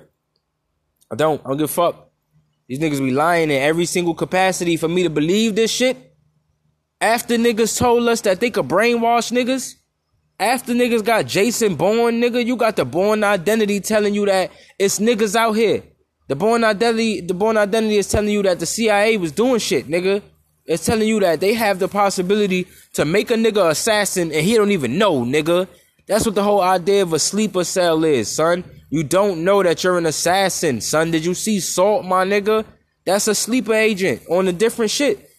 [1.11, 1.41] I don't.
[1.45, 2.11] I don't give a fuck.
[2.69, 5.97] These niggas be lying in every single capacity for me to believe this shit.
[7.01, 9.75] After niggas told us that they could brainwash niggas,
[10.39, 14.99] after niggas got Jason Bourne, nigga, you got the Bourne Identity telling you that it's
[14.99, 15.83] niggas out here.
[16.29, 19.89] The Bourne Identity, the Bourne Identity is telling you that the CIA was doing shit,
[19.89, 20.23] nigga.
[20.67, 24.55] It's telling you that they have the possibility to make a nigga assassin and he
[24.55, 25.67] don't even know, nigga.
[26.07, 28.65] That's what the whole idea of a sleeper cell is, son.
[28.91, 31.11] You don't know that you're an assassin, son.
[31.11, 32.65] Did you see Salt, my nigga?
[33.05, 35.31] That's a sleeper agent on a different shit.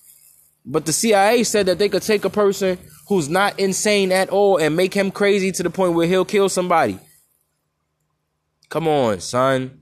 [0.66, 2.78] But the CIA said that they could take a person
[3.10, 6.48] who's not insane at all and make him crazy to the point where he'll kill
[6.48, 7.00] somebody.
[8.70, 9.82] Come on, son.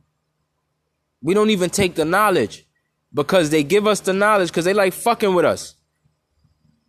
[1.21, 2.65] We don't even take the knowledge
[3.13, 5.75] because they give us the knowledge because they like fucking with us.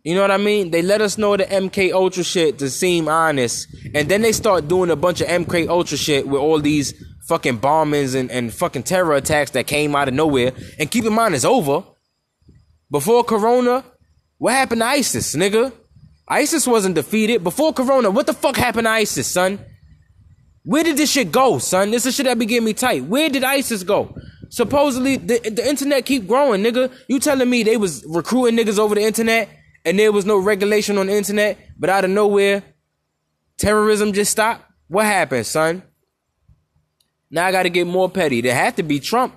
[0.03, 0.71] You know what I mean?
[0.71, 4.69] They let us know the MK Ultra shit to seem honest, and then they start
[4.69, 6.93] doing a bunch of MK Ultra shit with all these
[7.27, 10.53] fucking bombings and, and fucking terror attacks that came out of nowhere.
[10.79, 11.83] And keep in mind, it's over.
[12.89, 13.83] Before Corona,
[14.37, 15.73] what happened to ISIS, nigga?
[16.29, 17.43] ISIS wasn't defeated.
[17.43, 19.59] Before Corona, what the fuck happened to ISIS, son?
[20.63, 21.91] Where did this shit go, son?
[21.91, 23.05] This is shit that be getting me tight.
[23.05, 24.15] Where did ISIS go?
[24.49, 26.91] Supposedly, the, the internet keep growing, nigga.
[27.07, 29.49] You telling me they was recruiting niggas over the internet
[29.85, 32.63] and there was no regulation on the internet, but out of nowhere,
[33.57, 34.65] terrorism just stopped?
[34.87, 35.83] What happened, son?
[37.31, 38.41] Now I gotta get more petty.
[38.41, 39.35] There had to be Trump.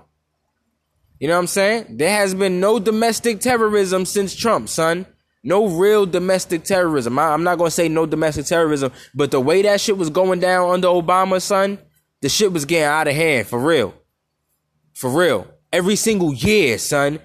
[1.20, 1.98] You know what I'm saying?
[1.98, 5.06] There has been no domestic terrorism since Trump, son.
[5.44, 7.18] No real domestic terrorism.
[7.18, 10.40] I, am not gonna say no domestic terrorism, but the way that shit was going
[10.40, 11.78] down under Obama, son,
[12.20, 13.94] the shit was getting out of hand for real.
[14.94, 15.48] For real.
[15.72, 17.18] Every single year, son.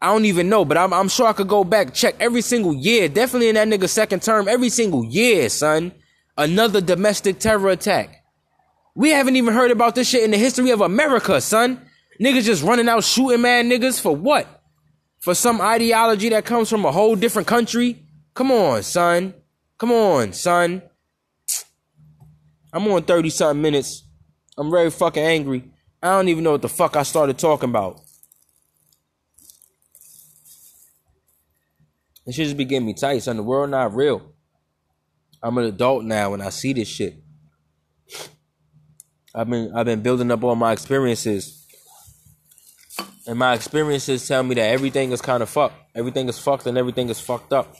[0.00, 2.74] I don't even know, but I'm, I'm sure I could go back check every single
[2.74, 3.08] year.
[3.08, 5.92] Definitely in that nigga second term, every single year, son.
[6.36, 8.22] Another domestic terror attack.
[8.94, 11.82] We haven't even heard about this shit in the history of America, son.
[12.20, 14.55] Niggas just running out shooting mad niggas for what?
[15.20, 18.02] For some ideology that comes from a whole different country?
[18.34, 19.34] Come on, son.
[19.78, 20.82] Come on, son.
[22.72, 24.04] I'm on 30 something minutes.
[24.58, 25.70] I'm very fucking angry.
[26.02, 28.00] I don't even know what the fuck I started talking about.
[32.26, 33.36] It should just be getting me tight, son.
[33.36, 34.32] The world not real.
[35.42, 37.22] I'm an adult now and I see this shit.
[39.34, 41.55] I've been I've been building up all my experiences.
[43.26, 45.74] And my experiences tell me that everything is kind of fucked.
[45.96, 47.74] Everything is fucked and everything is fucked up.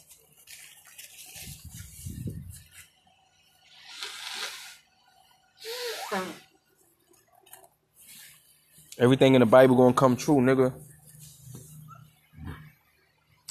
[8.98, 10.72] Everything in the Bible gonna come true, nigga.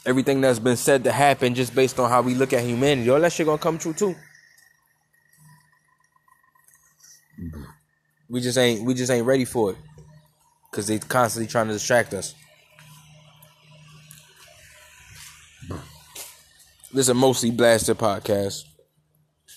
[0.06, 3.20] Everything that's been said to happen just based on how we look at humanity, all
[3.20, 4.16] that shit gonna come true too.
[8.28, 9.78] We just ain't we just ain't ready for it.
[10.76, 12.36] Cause they're constantly trying to distract us.
[16.91, 18.65] This is a mostly blasted podcast.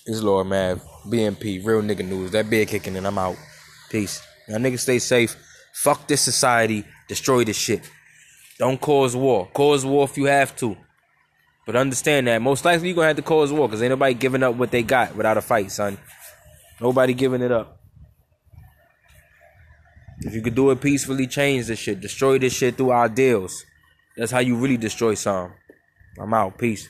[0.05, 2.31] It's Lord Mav, BMP, real nigga news.
[2.31, 3.35] That big kicking and I'm out.
[3.91, 4.25] Peace.
[4.47, 5.35] Y'all niggas stay safe.
[5.73, 6.85] Fuck this society.
[7.09, 7.81] Destroy this shit.
[8.57, 9.49] Don't cause war.
[9.53, 10.77] Cause war if you have to.
[11.65, 14.41] But understand that most likely you're gonna have to cause war because ain't nobody giving
[14.41, 15.97] up what they got without a fight, son.
[16.79, 17.78] Nobody giving it up.
[20.21, 22.01] If you could do it peacefully, change this shit.
[22.01, 23.65] Destroy this shit through ideals.
[24.17, 25.53] That's how you really destroy some.
[26.19, 26.57] I'm out.
[26.57, 26.89] Peace.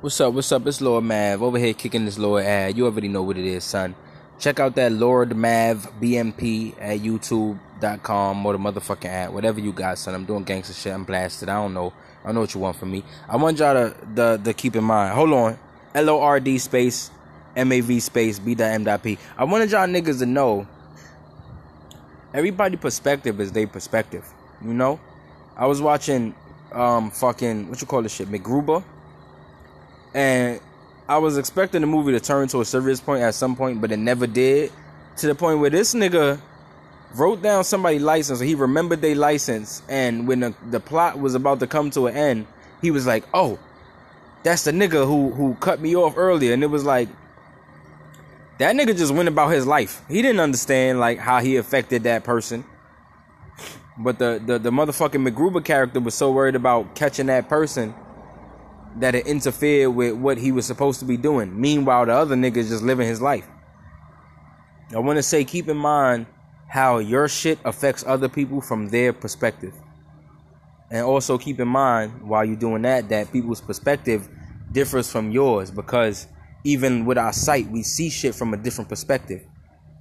[0.00, 0.34] What's up?
[0.34, 0.66] What's up?
[0.66, 2.76] It's Lord Mav over here kicking this Lord ad.
[2.76, 3.94] You already know what it is, son.
[4.40, 9.32] Check out that Lord Mav BMP at YouTube.com or the motherfucking ad.
[9.32, 10.14] Whatever you got, son.
[10.14, 10.92] I'm doing gangster shit.
[10.92, 11.48] I'm blasted.
[11.48, 11.92] I don't know.
[12.24, 13.04] I know what you want from me.
[13.28, 15.14] I want y'all to the, the keep in mind.
[15.14, 15.58] Hold on.
[15.94, 17.12] L O R D space
[17.54, 19.18] M A V space B M dot P.
[19.38, 20.66] I wanted y'all niggas to know
[22.34, 24.26] everybody perspective is their perspective.
[24.62, 25.00] You know?
[25.56, 26.34] I was watching
[26.72, 28.82] um fucking what you call this shit, MacGruber.
[30.14, 30.60] And
[31.08, 33.90] I was expecting the movie to turn to a serious point at some point, but
[33.92, 34.72] it never did.
[35.18, 36.40] To the point where this nigga
[37.14, 41.34] wrote down somebody's license, or he remembered their license, and when the, the plot was
[41.34, 42.46] about to come to an end,
[42.80, 43.58] he was like, "Oh,
[44.42, 47.08] that's the nigga who who cut me off earlier," and it was like,
[48.60, 50.02] that nigga just went about his life.
[50.06, 52.62] He didn't understand like how he affected that person.
[53.98, 57.94] But the the, the motherfucking MacGruber character was so worried about catching that person
[58.96, 61.58] that it interfered with what he was supposed to be doing.
[61.58, 63.48] Meanwhile, the other nigga just living his life.
[64.94, 66.26] I want to say, keep in mind
[66.68, 69.72] how your shit affects other people from their perspective.
[70.90, 74.28] And also keep in mind while you're doing that, that people's perspective
[74.70, 76.26] differs from yours because
[76.64, 79.46] even with our sight, we see shit from a different perspective.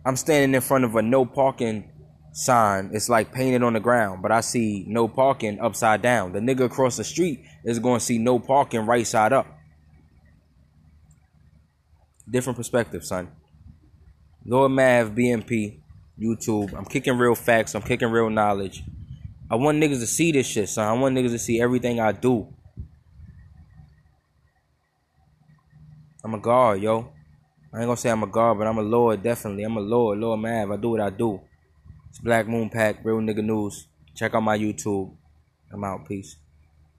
[0.05, 1.91] I'm standing in front of a no parking
[2.33, 2.91] sign.
[2.93, 6.33] It's like painted on the ground, but I see no parking upside down.
[6.33, 9.47] The nigga across the street is going to see no parking right side up.
[12.29, 13.29] Different perspective, son.
[14.45, 15.79] Lord Mav, BMP,
[16.19, 16.73] YouTube.
[16.73, 17.75] I'm kicking real facts.
[17.75, 18.83] I'm kicking real knowledge.
[19.49, 20.87] I want niggas to see this shit, son.
[20.87, 22.53] I want niggas to see everything I do.
[26.23, 27.11] I'm a god, yo.
[27.73, 29.63] I ain't gonna say I'm a god, but I'm a lord, definitely.
[29.63, 30.71] I'm a lord, Lord Mav.
[30.71, 31.39] I do what I do.
[32.09, 33.87] It's Black Moon Pack, real nigga news.
[34.15, 35.15] Check out my YouTube.
[35.71, 36.07] I'm out.
[36.07, 36.35] Peace.